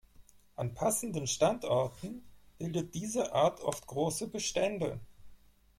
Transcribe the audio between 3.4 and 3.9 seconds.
oft